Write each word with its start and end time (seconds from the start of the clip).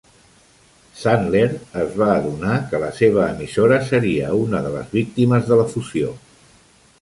Sandler 1.01 1.51
es 1.81 1.91
va 2.01 2.07
adonar 2.13 2.55
que 2.71 2.79
la 2.85 2.89
seva 3.01 3.27
emissora 3.35 3.79
seria 3.91 4.33
una 4.47 4.63
de 4.65 4.73
les 4.79 4.89
víctimes 4.97 5.47
de 5.53 5.61
la 5.63 5.69
fusió. 5.77 6.13